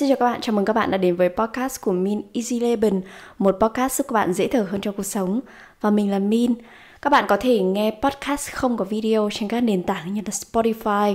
[0.00, 2.60] Xin chào các bạn, chào mừng các bạn đã đến với podcast của Min Easy
[2.60, 3.00] Leven,
[3.38, 5.40] một podcast giúp các bạn dễ thở hơn trong cuộc sống.
[5.80, 6.54] Và mình là Min.
[7.02, 10.30] Các bạn có thể nghe podcast không có video trên các nền tảng như là
[10.30, 11.14] Spotify,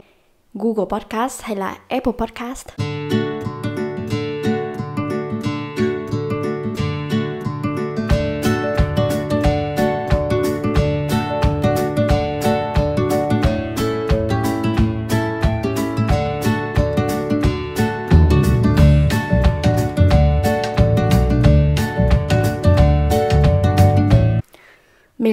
[0.53, 2.67] Google Podcast hay là Apple Podcast.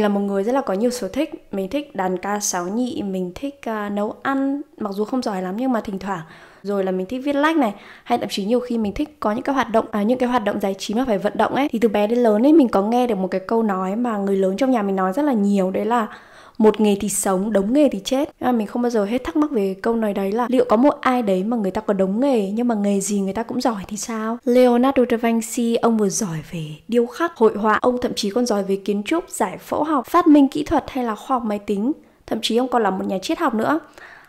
[0.02, 1.48] Mình là một người rất là có nhiều sở thích.
[1.52, 5.42] Mình thích đàn ca sáo nhị mình thích uh, nấu ăn mặc dù không giỏi
[5.42, 6.22] lắm nhưng mà thỉnh thoảng.
[6.62, 9.32] Rồi là mình thích viết lách này hay thậm chí nhiều khi mình thích có
[9.32, 11.54] những cái hoạt động à, những cái hoạt động giải trí mà phải vận động
[11.54, 11.68] ấy.
[11.72, 14.16] Thì từ bé đến lớn ấy mình có nghe được một cái câu nói mà
[14.16, 16.08] người lớn trong nhà mình nói rất là nhiều đấy là
[16.58, 18.34] một nghề thì sống đống nghề thì chết.
[18.40, 20.76] À, mình không bao giờ hết thắc mắc về câu nói đấy là liệu có
[20.76, 23.42] một ai đấy mà người ta có đống nghề nhưng mà nghề gì người ta
[23.42, 24.38] cũng giỏi thì sao?
[24.44, 28.46] Leonardo da Vinci ông vừa giỏi về điêu khắc hội họa ông thậm chí còn
[28.46, 31.44] giỏi về kiến trúc giải phẫu học phát minh kỹ thuật hay là khoa học
[31.44, 31.92] máy tính.
[32.26, 33.80] Thậm chí ông còn là một nhà triết học nữa.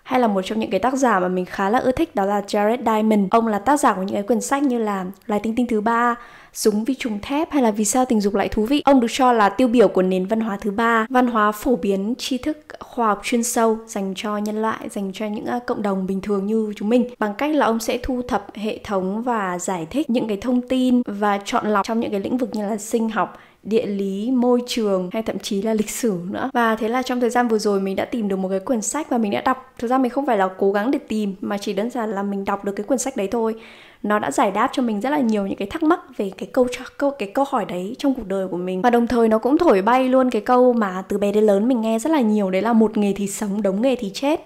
[0.04, 2.26] Hay là một trong những cái tác giả mà mình khá là ưa thích đó
[2.26, 3.28] là Jared Diamond.
[3.32, 5.82] Ông là tác giả của những cái quyển sách như là Loài tinh tinh thứ
[5.82, 6.16] ba,
[6.54, 8.82] Súng vi trùng thép hay là Vì sao tình dục lại thú vị.
[8.86, 11.76] Ông được cho là tiêu biểu của nền văn hóa thứ ba, văn hóa phổ
[11.76, 15.60] biến tri thức khoa học chuyên sâu dành cho nhân loại, dành cho những à,
[15.68, 17.10] cộng đồng bình thường như chúng mình.
[17.20, 20.68] Bằng cách là ông sẽ thu thập hệ thống và giải thích những cái thông
[20.68, 24.32] tin và chọn lọc trong những cái lĩnh vực như là sinh học, địa lý,
[24.32, 26.50] môi trường hay thậm chí là lịch sử nữa.
[26.54, 28.82] Và thế là trong thời gian vừa rồi mình đã tìm được một cái quyển
[28.82, 29.74] sách và mình đã đọc.
[29.80, 32.24] Thực ra mình không phải là cố gắng để tìm mà chỉ đơn giản là
[32.24, 33.56] mình đọc được cái quyển sách đấy thôi.
[34.04, 36.50] Nó đã giải đáp cho mình rất là nhiều những cái thắc mắc về cái
[36.54, 38.82] câu câu cái câu hỏi đấy trong cuộc đời của mình.
[38.82, 41.68] Và đồng thời nó cũng thổi bay luôn cái câu mà từ bé đến lớn
[41.68, 44.42] mình nghe rất là nhiều đấy là một nghề thì sống, đống nghề thì chết.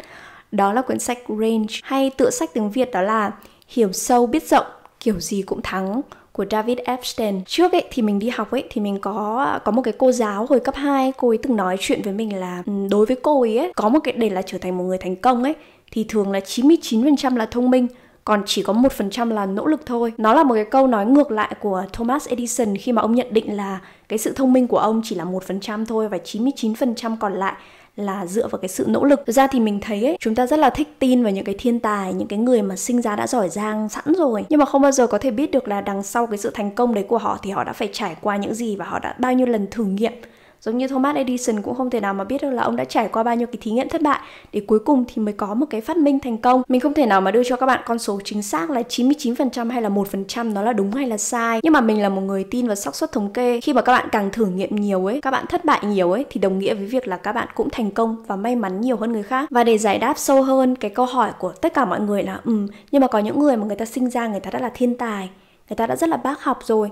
[0.51, 3.31] Đó là quyển sách Range hay tựa sách tiếng Việt đó là
[3.67, 4.65] Hiểu sâu biết rộng,
[4.99, 6.01] kiểu gì cũng thắng
[6.37, 7.41] của David Epstein.
[7.45, 10.45] Trước ấy thì mình đi học ấy thì mình có có một cái cô giáo
[10.49, 13.41] hồi cấp 2, cô ấy từng nói chuyện với mình là ừ, đối với cô
[13.41, 15.55] ấy, ấy có một cái để là trở thành một người thành công ấy
[15.91, 17.87] thì thường là 99% là thông minh
[18.25, 20.13] còn chỉ có 1% là nỗ lực thôi.
[20.17, 23.27] Nó là một cái câu nói ngược lại của Thomas Edison khi mà ông nhận
[23.31, 23.79] định là
[24.09, 27.53] cái sự thông minh của ông chỉ là 1% thôi và 99% còn lại
[27.97, 29.21] là dựa vào cái sự nỗ lực.
[29.25, 31.55] Thực ra thì mình thấy ấy, chúng ta rất là thích tin vào những cái
[31.59, 34.45] thiên tài, những cái người mà sinh ra đã giỏi giang sẵn rồi.
[34.49, 36.71] Nhưng mà không bao giờ có thể biết được là đằng sau cái sự thành
[36.71, 39.15] công đấy của họ thì họ đã phải trải qua những gì và họ đã
[39.19, 40.13] bao nhiêu lần thử nghiệm
[40.61, 43.07] giống như Thomas Edison cũng không thể nào mà biết được là ông đã trải
[43.07, 44.19] qua bao nhiêu cái thí nghiệm thất bại.
[44.53, 46.61] Để cuối cùng thì mới có một cái phát minh thành công.
[46.67, 49.69] Mình không thể nào mà đưa cho các bạn con số chính xác là 99%
[49.69, 51.59] hay là một phần trăm, nó là đúng hay là sai.
[51.63, 53.61] Nhưng mà mình là một người tin vào xác suất thống kê.
[53.61, 56.25] Khi mà các bạn càng thử nghiệm nhiều ấy, các bạn thất bại nhiều ấy,
[56.29, 58.97] thì đồng nghĩa với việc là các bạn cũng thành công và may mắn nhiều
[58.97, 59.49] hơn người khác.
[59.49, 62.39] Và để giải đáp sâu hơn cái câu hỏi của tất cả mọi người là
[62.43, 64.71] ừ nhưng mà có những người mà người ta sinh ra người ta đã là
[64.73, 65.29] thiên tài,
[65.69, 66.89] người ta đã rất là bác học rồi,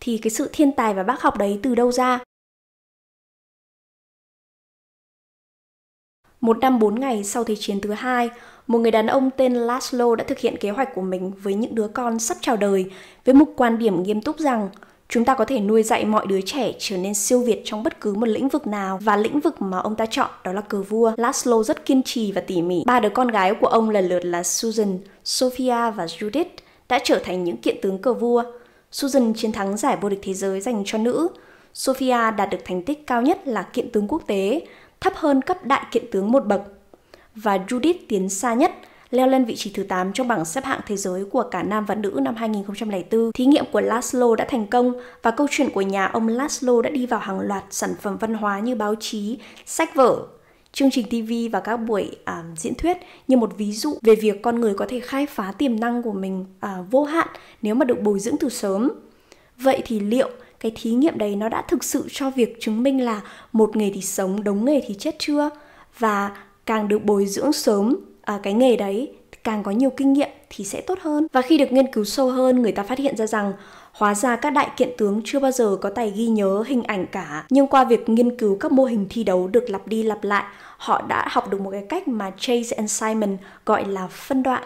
[0.00, 2.18] thì cái sự thiên tài và bác học đấy từ đâu ra?
[6.42, 8.30] Một năm bốn ngày sau Thế chiến thứ hai,
[8.66, 11.74] một người đàn ông tên Laszlo đã thực hiện kế hoạch của mình với những
[11.74, 12.84] đứa con sắp chào đời
[13.24, 14.68] với một quan điểm nghiêm túc rằng
[15.08, 18.00] chúng ta có thể nuôi dạy mọi đứa trẻ trở nên siêu việt trong bất
[18.00, 20.82] cứ một lĩnh vực nào và lĩnh vực mà ông ta chọn đó là cờ
[20.82, 21.12] vua.
[21.16, 22.82] Laszlo rất kiên trì và tỉ mỉ.
[22.86, 26.44] Ba đứa con gái của ông lần lượt là Susan, Sophia và Judith
[26.88, 28.44] đã trở thành những kiện tướng cờ vua.
[28.90, 31.28] Susan chiến thắng giải vô địch thế giới dành cho nữ.
[31.74, 34.60] Sophia đạt được thành tích cao nhất là kiện tướng quốc tế
[35.02, 36.60] thấp hơn cấp đại kiện tướng một bậc.
[37.34, 38.72] Và Judith tiến xa nhất,
[39.10, 41.84] leo lên vị trí thứ 8 trong bảng xếp hạng thế giới của cả nam
[41.84, 43.32] và nữ năm 2004.
[43.32, 44.92] Thí nghiệm của Laszlo đã thành công
[45.22, 48.34] và câu chuyện của nhà ông Laszlo đã đi vào hàng loạt sản phẩm văn
[48.34, 50.26] hóa như báo chí, sách vở,
[50.72, 52.96] chương trình TV và các buổi à, diễn thuyết
[53.28, 56.12] như một ví dụ về việc con người có thể khai phá tiềm năng của
[56.12, 57.28] mình à, vô hạn
[57.62, 58.90] nếu mà được bồi dưỡng từ sớm.
[59.56, 60.30] Vậy thì liệu
[60.62, 63.20] cái thí nghiệm đấy nó đã thực sự cho việc chứng minh là
[63.52, 65.50] một nghề thì sống đống nghề thì chết chưa?
[65.98, 66.30] Và
[66.66, 69.12] càng được bồi dưỡng sớm à, cái nghề đấy
[69.44, 71.26] càng có nhiều kinh nghiệm thì sẽ tốt hơn.
[71.32, 73.52] Và khi được nghiên cứu sâu hơn người ta phát hiện ra rằng
[73.92, 77.06] hóa ra các đại kiện tướng chưa bao giờ có tài ghi nhớ hình ảnh
[77.06, 77.46] cả.
[77.50, 80.44] Nhưng qua việc nghiên cứu các mô hình thi đấu được lặp đi lặp lại
[80.76, 83.36] họ đã học được một cái cách mà Chase and Simon
[83.66, 84.62] gọi là phân đoạn.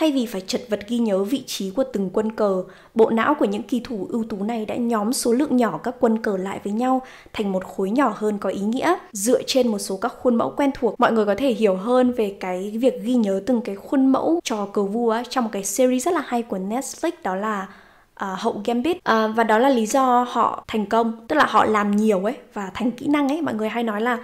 [0.00, 2.62] Thay vì phải chật vật ghi nhớ vị trí của từng quân cờ,
[2.94, 5.94] bộ não của những kỳ thủ ưu tú này đã nhóm số lượng nhỏ các
[6.00, 7.02] quân cờ lại với nhau
[7.32, 8.94] thành một khối nhỏ hơn có ý nghĩa.
[9.12, 12.12] Dựa trên một số các khuôn mẫu quen thuộc, mọi người có thể hiểu hơn
[12.12, 15.64] về cái việc ghi nhớ từng cái khuôn mẫu trò cờ vua trong một cái
[15.64, 17.68] series rất là hay của Netflix đó là
[18.14, 18.96] uh, hậu gambit.
[18.96, 22.34] Uh, và đó là lý do họ thành công tức là họ làm nhiều ấy
[22.54, 23.42] và thành kỹ năng ấy.
[23.42, 24.18] Mọi người hay nói là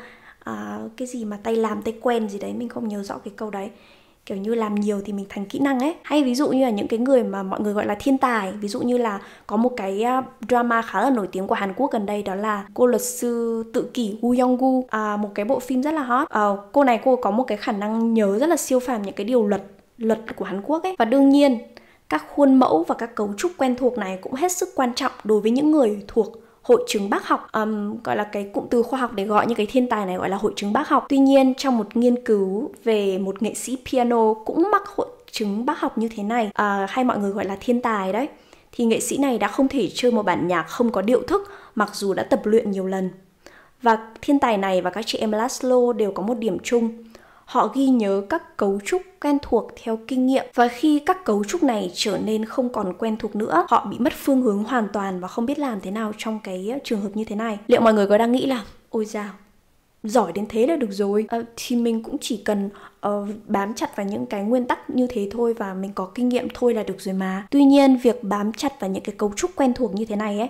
[0.51, 3.33] uh, cái gì mà tay làm tay quen gì đấy mình không nhớ rõ cái
[3.37, 3.71] câu đấy
[4.27, 5.95] kiểu như làm nhiều thì mình thành kỹ năng ấy.
[6.03, 8.53] Hay ví dụ như là những cái người mà mọi người gọi là thiên tài
[8.53, 11.73] ví dụ như là có một cái à, drama khá là nổi tiếng của Hàn
[11.77, 15.31] Quốc gần đây đó là cô luật sư tự kỷ Woo Young Gu à, một
[15.35, 16.29] cái bộ phim rất là hot.
[16.29, 19.15] À, cô này cô có một cái khả năng nhớ rất là siêu phàm những
[19.15, 19.63] cái điều luật
[19.99, 20.95] luật của Hàn Quốc ấy.
[20.99, 21.59] Và đương nhiên
[22.09, 25.13] các khuôn mẫu và các cấu trúc quen thuộc này cũng hết sức quan trọng
[25.25, 28.83] đối với những người thuộc hội chứng bác học um, gọi là cái cụm từ
[28.83, 31.07] khoa học để gọi những cái thiên tài này gọi là hội chứng bác học.
[31.09, 35.67] Tuy nhiên trong một nghiên cứu về một nghệ sĩ piano cũng mắc hội chứng
[35.67, 38.29] bác học như thế này uh, hay mọi người gọi là thiên tài đấy
[38.73, 41.51] thì nghệ sĩ này đã không thể chơi một bản nhạc không có điệu thức
[41.75, 43.11] mặc dù đã tập luyện nhiều lần.
[43.83, 46.91] Và thiên tài này và các chị em Laszlo đều có một điểm chung
[47.47, 50.45] họ ghi nhớ các cấu trúc quen thuộc theo kinh nghiệm.
[50.55, 53.97] Và khi các cấu trúc này trở nên không còn quen thuộc nữa họ bị
[53.99, 57.01] mất phương hướng hoàn toàn và không biết làm thế nào trong cái ờ, trường
[57.01, 57.59] hợp như thế này.
[57.67, 59.31] Liệu mọi người có đang nghĩ là ôi dào
[60.03, 61.25] giỏi đến thế là được rồi.
[61.29, 62.71] À, thì mình cũng chỉ cần
[63.07, 66.29] uh, bám chặt vào những cái nguyên tắc như thế thôi và mình có kinh
[66.29, 67.47] nghiệm thôi là được rồi mà.
[67.51, 70.39] Tuy nhiên việc bám chặt vào những cái cấu trúc quen thuộc như thế này
[70.39, 70.49] ấy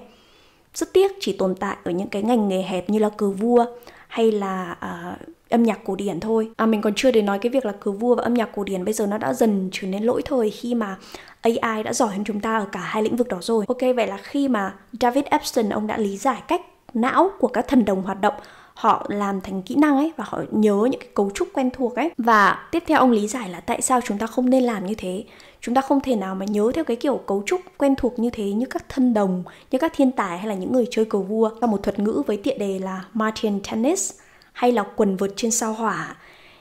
[0.75, 3.67] rất tiếc chỉ tồn tại ở những cái ngành nghề hẹp như là cờ vua
[4.09, 6.51] hay là uh, âm nhạc cổ điển thôi.
[6.57, 8.65] À mình còn chưa đến nói cái việc là cờ vua và âm nhạc cổ
[8.65, 10.97] điển, bây giờ nó đã dần trở nên lỗi thời khi mà
[11.41, 13.65] AI đã giỏi hơn chúng ta ở cả hai lĩnh vực đó rồi.
[13.69, 16.61] Ok, vậy là khi mà David Epstein, ông đã lý giải cách
[16.95, 18.35] não của các thần đồng hoạt động,
[18.75, 21.97] họ làm thành kỹ năng ấy và họ nhớ những cái cấu trúc quen thuộc
[21.97, 22.11] ấy.
[22.19, 24.95] Và tiếp theo ông lý giải là tại sao chúng ta không nên làm như
[24.95, 25.25] thế.
[25.61, 28.31] Chúng ta không thể nào mà nhớ theo cái kiểu cấu trúc quen thuộc như
[28.31, 31.19] thế như các thân đồng, như các thiên tài hay là những người chơi cờ
[31.19, 31.51] vua.
[31.61, 34.13] Và một thuật ngữ với tiện đề là Martian Tennis
[34.57, 36.17] hay là quần vợt trên sao hỏa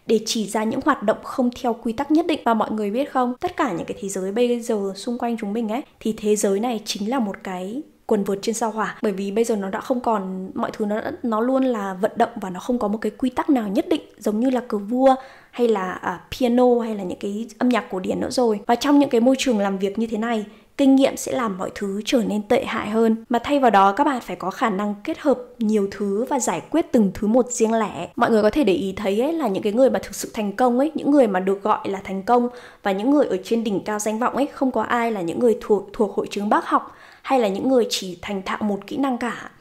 [0.08, 2.92] để chỉ ra những hoạt động không theo quy tắc nhất định và mọi người
[2.92, 3.34] biết không?
[3.40, 6.36] Tất cả những cái thế giới bây giờ xung quanh chúng mình ấy thì thế
[6.36, 8.96] giới này chính là một cái quần vượt trên sao hỏa.
[9.02, 12.12] Bởi vì bây giờ nó đã không còn mọi thứ nó nó luôn là vận
[12.16, 14.62] động và nó không có một cái quy tắc nào nhất định giống như là
[14.68, 15.16] cờ vua
[15.52, 18.60] hay là uh, piano hay là những cái âm nhạc cổ điển nữa rồi.
[18.66, 20.46] Và trong những cái môi trường làm việc như thế này
[20.78, 23.26] kinh nghiệm sẽ làm mọi thứ trở nên tệ hại hơn.
[23.30, 26.40] Mà thay vào đó, các bạn phải có khả năng kết hợp nhiều thứ và
[26.40, 28.10] giải quyết từng thứ một riêng lẻ.
[28.16, 30.32] Mọi người có thể để ý thấy ấy, là những cái người mà thực sự
[30.34, 32.50] thành công ấy, những người mà được gọi là thành công
[32.84, 35.40] và những người ở trên đỉnh cao danh vọng ấy, không có ai là những
[35.40, 38.80] người thuộc thuộc hội chứng bác học hay là những người chỉ thành thạo một
[38.88, 39.52] kỹ năng cả.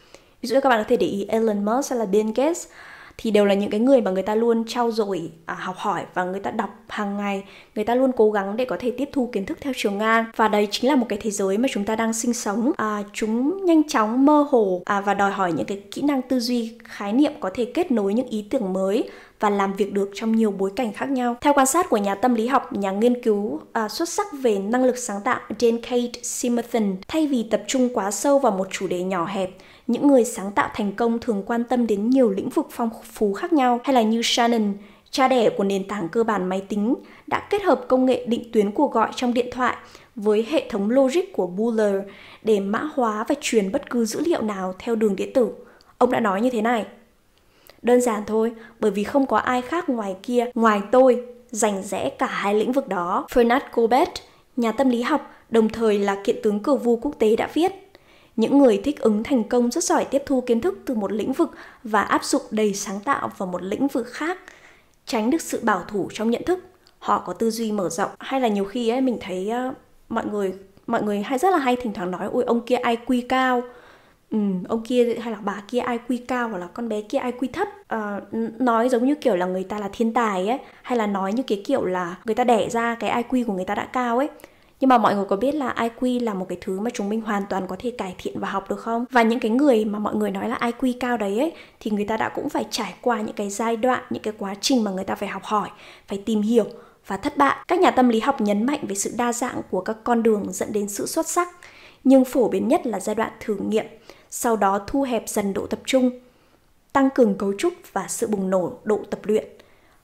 [0.43, 2.67] Ví dụ các bạn có thể để ý Elon Musk hay là Bill Gates
[3.19, 6.05] thì đều là những cái người mà người ta luôn trau dồi à, học hỏi
[6.15, 7.45] và người ta đọc hàng ngày.
[7.75, 10.25] Người ta luôn cố gắng để có thể tiếp thu kiến thức theo chiều ngang.
[10.37, 12.73] Và đấy chính là một cái thế giới mà chúng ta đang sinh sống.
[12.77, 16.41] À, chúng nhanh chóng mơ hồ à, và đòi hỏi những cái kỹ năng tư
[16.41, 20.11] duy khái niệm có thể kết nối những ý tưởng mới và làm việc được
[20.15, 21.37] trong nhiều bối cảnh khác nhau.
[21.41, 24.59] Theo quan sát của nhà tâm lý học, nhà nghiên cứu à, xuất sắc về
[24.59, 28.69] năng lực sáng tạo Jane Kate Simerton, thay vì tập trung quá sâu vào một
[28.71, 29.51] chủ đề nhỏ hẹp,
[29.87, 33.35] những người sáng tạo thành công thường quan tâm đến nhiều lĩnh vực phong phú
[33.35, 34.75] khác nhau hay là như Shannon,
[35.11, 36.95] cha đẻ của nền tảng cơ bản máy tính,
[37.27, 39.77] đã kết hợp công nghệ định tuyến cuộc gọi trong điện thoại
[40.17, 41.95] với hệ thống logic của Buller
[42.43, 45.53] để mã hóa và truyền bất cứ dữ liệu nào theo đường điện tử.
[45.99, 46.87] Ông đã nói như thế này.
[47.83, 52.09] Đơn giản thôi, bởi vì không có ai khác ngoài kia, ngoài tôi, rành rẽ
[52.09, 53.27] cả hai lĩnh vực đó.
[53.31, 54.11] Fernand Colbert,
[54.57, 57.84] nhà tâm lý học, đồng thời là kiện tướng cờ vua quốc tế đã viết
[58.37, 61.33] những người thích ứng thành công rất giỏi tiếp thu kiến thức từ một lĩnh
[61.33, 61.51] vực
[61.83, 64.39] và áp dụng đầy sáng tạo vào một lĩnh vực khác.
[65.07, 66.59] Tránh được sự bảo thủ trong nhận thức
[66.99, 68.11] họ có tư duy mở rộng.
[68.19, 69.77] Hay là nhiều khi ấy mình thấy uh,
[70.09, 70.55] mọi người
[70.87, 73.63] mọi người hay rất là hay thỉnh thoảng nói ôi ông kia IQ cao.
[74.31, 74.39] Ừ,
[74.69, 77.69] ông kia hay là bà kia IQ cao hoặc là con bé kia IQ thấp.
[77.95, 81.33] Uh, nói giống như kiểu là người ta là thiên tài ấy hay là nói
[81.33, 84.19] như cái kiểu là người ta đẻ ra cái IQ của người ta đã cao
[84.19, 84.29] ấy
[84.81, 87.21] nhưng mà mọi người có biết là IQ là một cái thứ mà chúng mình
[87.21, 89.05] hoàn toàn có thể cải thiện và học được không?
[89.11, 92.05] Và những cái người mà mọi người nói là IQ cao đấy ấy thì người
[92.05, 94.91] ta đã cũng phải trải qua những cái giai đoạn, những cái quá trình mà
[94.91, 95.69] người ta phải học hỏi,
[96.09, 96.65] phải tìm hiểu
[97.07, 97.57] và thất bại.
[97.69, 100.53] Các nhà tâm lý học nhấn mạnh về sự đa dạng của các con đường
[100.53, 101.49] dẫn đến sự xuất sắc,
[102.05, 103.87] nhưng phổ biến nhất là giai đoạn thử nghiệm,
[104.31, 106.11] sau đó thu hẹp dần độ tập trung,
[106.93, 109.47] tăng cường cấu trúc và sự bùng nổ độ tập luyện.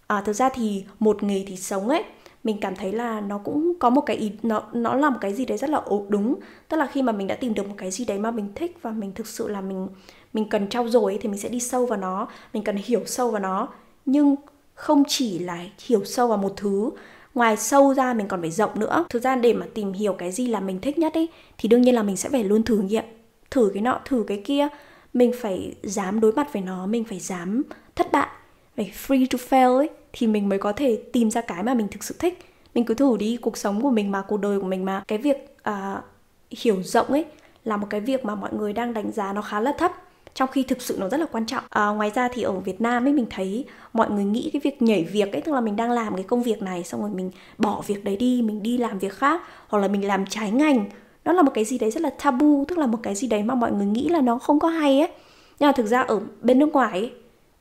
[0.07, 2.05] À, thực ra thì một nghề thì sống ấy
[2.45, 5.35] mình cảm thấy là nó cũng có một cái ý, nó nó là một cái
[5.35, 6.35] gì đấy rất là đúng.
[6.69, 8.77] Tức là khi mà mình đã tìm được một cái gì đấy mà mình thích
[8.83, 9.89] và mình thực sự là mình
[10.33, 13.31] mình cần trau dồi thì mình sẽ đi sâu vào nó, mình cần hiểu sâu
[13.31, 13.69] vào nó.
[14.07, 14.37] Nhưng
[14.75, 16.91] không chỉ là hiểu sâu vào một thứ,
[17.35, 19.05] ngoài sâu ra mình còn phải rộng nữa.
[19.11, 21.29] Thực ra để mà tìm hiểu cái gì là mình thích nhất ấy,
[21.59, 23.05] thì đương nhiên là mình sẽ phải luôn thử nghiệm,
[23.51, 24.69] thử cái nọ, thử cái kia.
[25.15, 27.63] Mình phải dám đối mặt với nó, mình phải dám
[27.97, 28.29] thất bại,
[28.77, 31.89] phải free to fail ấy thì mình mới có thể tìm ra cái mà mình
[31.89, 32.39] thực sự thích.
[32.75, 35.03] Mình cứ thử đi cuộc sống của mình mà cuộc đời của mình mà.
[35.09, 36.03] Cái việc à,
[36.51, 37.25] hiểu rộng ấy
[37.65, 39.93] là một cái việc mà mọi người đang đánh giá nó khá là thấp
[40.35, 41.65] trong khi thực sự nó rất là quan trọng.
[41.71, 44.83] À, ngoài ra thì ở Việt Nam ấy mình thấy mọi người nghĩ cái việc
[44.83, 47.31] nhảy việc ấy tức là mình đang làm cái công việc này xong rồi mình
[47.59, 50.85] bỏ việc đấy đi mình đi làm việc khác hoặc là mình làm trái ngành.
[51.25, 53.43] Nó là một cái gì đấy rất là tabu tức là một cái gì đấy
[53.43, 55.11] mà mọi người nghĩ là nó không có hay ấy.
[55.59, 57.13] Nhưng mà thực ra ở bên nước ngoài ấy,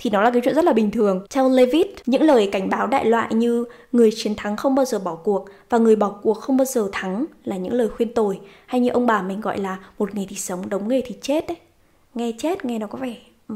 [0.02, 1.26] thì nó là cái chuyện rất là bình thường.
[1.30, 5.00] Theo Levitt, những lời cảnh báo đại loại như người chiến thắng không bao giờ
[5.00, 8.40] bỏ cuộc và người bỏ cuộc không bao giờ thắng là những lời khuyên tồi
[8.66, 11.48] hay như ông bà mình gọi là một nghề thì sống, đống nghề thì chết
[11.48, 11.58] đấy.
[12.16, 13.16] Nghe chết nghe nó có vẻ
[13.48, 13.56] ừ,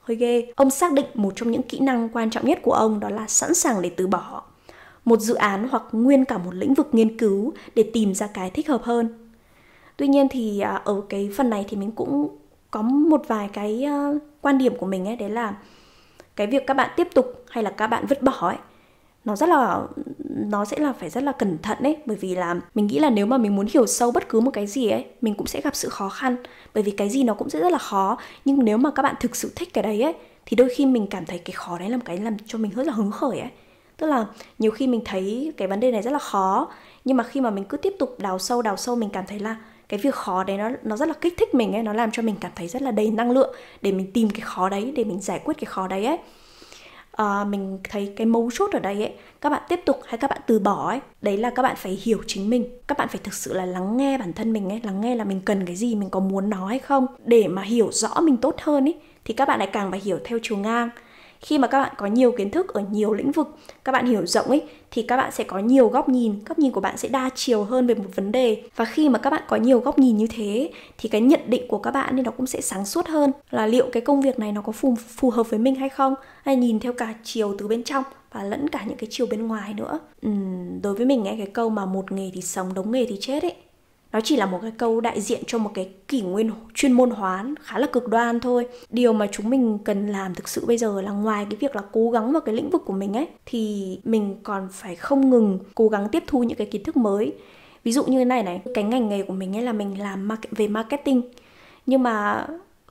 [0.00, 0.46] hơi ghê.
[0.56, 3.26] Ông xác định một trong những kỹ năng quan trọng nhất của ông đó là
[3.28, 4.42] sẵn sàng để từ bỏ
[5.04, 8.50] một dự án hoặc nguyên cả một lĩnh vực nghiên cứu để tìm ra cái
[8.50, 9.30] thích hợp hơn.
[9.96, 12.28] Tuy nhiên thì à, ở cái phần này thì mình cũng
[12.70, 15.54] có một vài cái uh, quan điểm của mình ấy đấy là
[16.36, 18.56] cái việc các bạn tiếp tục hay là các bạn vứt bỏ ấy
[19.28, 19.80] nó rất là
[20.28, 23.10] nó sẽ là phải rất là cẩn thận đấy bởi vì là mình nghĩ là
[23.10, 25.60] nếu mà mình muốn hiểu sâu bất cứ một cái gì ấy mình cũng sẽ
[25.60, 26.36] gặp sự khó khăn.
[26.74, 28.18] Bởi vì cái gì nó cũng sẽ rất là khó.
[28.44, 30.14] Nhưng nếu mà các bạn thực sự thích cái đấy ấy
[30.46, 32.72] thì đôi khi mình cảm thấy cái khó đấy là một cái làm cho mình
[32.76, 33.50] rất là hứng khởi ấy.
[33.96, 34.26] Tức là
[34.58, 36.68] nhiều khi mình thấy cái vấn đề này rất là khó
[37.04, 39.38] nhưng mà khi mà mình cứ tiếp tục đào sâu đào sâu mình cảm thấy
[39.38, 39.56] là
[39.88, 42.22] cái việc khó đấy nó nó rất là kích thích mình ấy nó làm cho
[42.22, 45.04] mình cảm thấy rất là đầy năng lượng để mình tìm cái khó đấy để
[45.04, 46.18] mình giải quyết cái khó đấy ấy.
[47.12, 50.30] À, mình thấy cái mấu chốt ở đây ấy các bạn tiếp tục hay các
[50.30, 52.78] bạn từ bỏ ấy đấy là các bạn phải hiểu chính mình.
[52.86, 55.24] Các bạn phải thực sự là lắng nghe bản thân mình ấy lắng nghe là
[55.24, 57.06] mình cần cái gì mình có muốn nói hay không.
[57.24, 60.18] Để mà hiểu rõ mình tốt hơn ấy thì các bạn lại càng phải hiểu
[60.24, 60.90] theo chiều ngang
[61.40, 64.26] khi mà các bạn có nhiều kiến thức ở nhiều lĩnh vực các bạn hiểu
[64.26, 67.08] rộng ấy thì các bạn sẽ có nhiều góc nhìn góc nhìn của bạn sẽ
[67.08, 68.62] đa chiều hơn về một vấn đề.
[68.76, 71.68] Và khi mà các bạn có nhiều góc nhìn như thế thì cái nhận định
[71.68, 73.32] của các bạn thì nó cũng sẽ sáng suốt hơn.
[73.50, 76.14] Là liệu cái công việc này nó có phù phù hợp với mình hay không?
[76.42, 79.46] Hay nhìn theo cả chiều từ bên trong và lẫn cả những cái chiều bên
[79.46, 79.98] ngoài nữa?
[80.26, 83.16] Uhm, đối với mình nghe cái câu mà một nghề thì sống đống nghề thì
[83.20, 83.54] chết ấy
[84.12, 87.10] nó chỉ là một cái câu đại diện cho một cái kỷ nguyên chuyên môn
[87.10, 88.68] hóa khá là cực đoan thôi.
[88.90, 91.82] Điều mà chúng mình cần làm thực sự bây giờ là ngoài cái việc là
[91.92, 95.58] cố gắng vào cái lĩnh vực của mình ấy, thì mình còn phải không ngừng
[95.74, 97.32] cố gắng tiếp thu những cái kiến thức mới.
[97.84, 100.28] Ví dụ như thế này này, cái ngành nghề của mình ấy là mình làm
[100.50, 101.22] về marketing.
[101.86, 102.46] Nhưng mà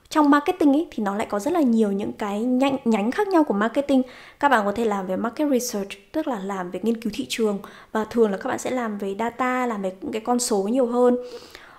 [0.09, 3.27] trong marketing ý, thì nó lại có rất là nhiều những cái nhánh, nhánh khác
[3.27, 4.01] nhau của marketing.
[4.39, 7.25] Các bạn có thể làm về market research tức là làm về nghiên cứu thị
[7.29, 7.59] trường
[7.91, 10.63] và thường là các bạn sẽ làm về data làm về những cái con số
[10.63, 11.17] nhiều hơn.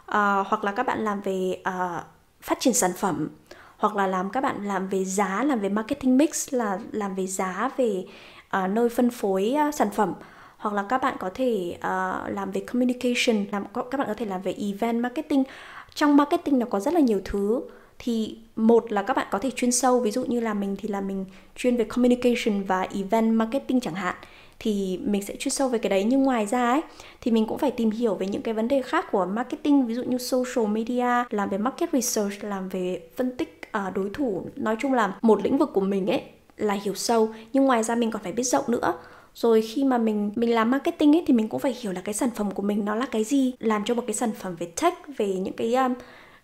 [0.06, 2.02] À, hoặc là các bạn làm về uh,
[2.40, 3.28] phát triển sản phẩm
[3.76, 7.26] hoặc là làm các bạn làm về giá làm về marketing mix là làm về
[7.26, 8.04] giá về
[8.56, 10.14] uh, nơi phân phối uh, sản phẩm.
[10.56, 14.26] Hoặc là các bạn có thể uh, làm về communication làm các bạn có thể
[14.26, 15.44] làm về event marketing.
[15.94, 17.61] Trong marketing nó có rất là nhiều thứ
[17.99, 20.88] thì một là các bạn có thể chuyên sâu ví dụ như là mình thì
[20.88, 21.25] là mình
[21.57, 24.14] chuyên về communication và event marketing chẳng hạn.
[24.59, 26.05] Thì mình sẽ chuyên sâu về cái đấy.
[26.05, 26.81] Nhưng ngoài ra ấy
[27.21, 29.95] thì mình cũng phải tìm hiểu về những cái vấn đề khác của marketing ví
[29.95, 34.47] dụ như social media làm về market research làm về phân tích uh, đối thủ.
[34.57, 36.23] Nói chung là một lĩnh vực của mình ấy
[36.57, 37.28] là hiểu sâu.
[37.52, 38.95] Nhưng ngoài ra mình còn phải biết rộng nữa.
[39.35, 42.14] Rồi khi mà mình mình làm marketing ấy thì mình cũng phải hiểu là cái
[42.14, 44.67] sản phẩm của mình nó là cái gì làm cho một cái sản phẩm về
[44.83, 45.95] tech về những cái um,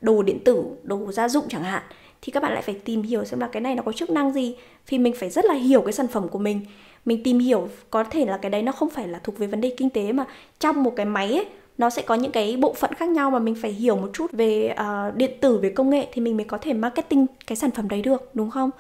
[0.01, 1.83] đồ điện tử đồ gia dụng chẳng hạn
[2.25, 4.33] thì các bạn lại phải tìm hiểu xem là cái này nó có chức năng
[4.33, 4.57] gì.
[4.87, 6.61] Thì mình phải rất là hiểu cái sản phẩm của mình.
[7.05, 9.61] Mình tìm hiểu có thể là cái đấy nó không phải là thuộc về vấn
[9.61, 10.25] đề kinh tế mà
[10.61, 11.47] trong một cái máy ấy
[11.79, 14.33] nó sẽ có những cái bộ phận khác nhau mà mình phải hiểu một chút
[14.33, 17.71] về uh, điện tử về công nghệ thì mình mới có thể marketing cái sản
[17.71, 18.71] phẩm đấy được đúng không?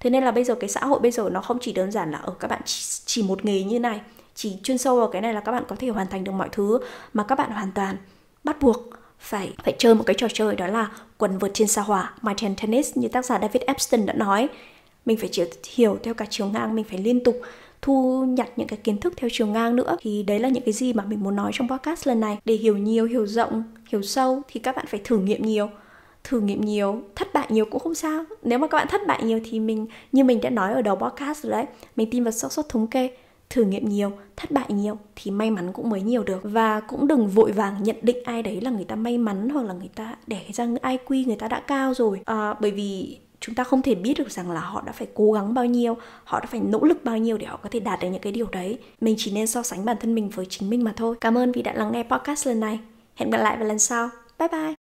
[0.00, 2.10] Thế nên là bây giờ cái xã hội bây giờ nó không chỉ đơn giản
[2.10, 4.00] là ở các bạn chỉ, chỉ một nghề như này
[4.34, 6.48] chỉ chuyên sâu vào cái này là các bạn có thể hoàn thành được mọi
[6.52, 6.78] thứ
[7.12, 7.96] mà các bạn hoàn toàn
[8.44, 8.78] bắt buộc
[9.18, 12.14] phải phải chơi một cái trò chơi đó là quần vợt trên sao hỏa.
[12.22, 14.48] My Ten Tennis, như tác giả David Epstein đã nói,
[15.06, 17.40] mình phải chịu hiểu theo cả chiều ngang, mình phải liên tục
[17.82, 19.96] thu nhặt những cái kiến thức theo chiều ngang nữa.
[20.00, 22.38] Thì đấy là những cái gì mà mình muốn nói trong podcast lần này.
[22.44, 25.70] Để hiểu nhiều, hiểu rộng, hiểu sâu thì các bạn phải thử nghiệm nhiều.
[26.24, 28.24] Thử nghiệm nhiều, thất bại nhiều cũng không sao.
[28.42, 30.96] Nếu mà các bạn thất bại nhiều thì mình, như mình đã nói ở đầu
[30.96, 31.64] podcast rồi đấy,
[31.96, 33.10] mình tin vào xác suất thống kê
[33.50, 36.40] thử nghiệm nhiều thất bại nhiều thì may mắn cũng mới nhiều được.
[36.42, 39.62] Và cũng đừng vội vàng nhận định ai đấy là người ta may mắn hoặc
[39.66, 42.20] là người ta đẻ ra IQ người ta đã cao rồi.
[42.24, 45.32] À, bởi vì chúng ta không thể biết được rằng là họ đã phải cố
[45.32, 48.00] gắng bao nhiêu họ đã phải nỗ lực bao nhiêu để họ có thể đạt
[48.02, 48.78] được những cái điều đấy.
[49.00, 51.16] Mình chỉ nên so sánh bản thân mình với chính mình mà thôi.
[51.20, 52.80] Cảm ơn vì đã lắng nghe podcast lần này.
[53.14, 54.10] Hẹn gặp lại vào lần sau.
[54.38, 54.87] Bye bye!